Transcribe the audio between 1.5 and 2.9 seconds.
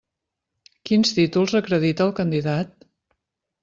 acredita el candidat?